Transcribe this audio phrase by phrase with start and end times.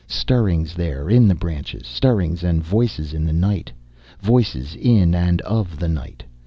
[0.07, 1.85] Stirrings there, in the branches.
[1.85, 3.71] Stirrings and voices in the night.
[4.19, 6.23] Voices in and of the night.